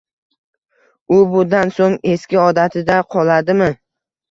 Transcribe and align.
U 1.17 1.19
bundan 1.35 1.75
so'ng 1.77 1.99
eski 2.15 2.41
odatida 2.47 2.99
qoladimi? 3.15 3.71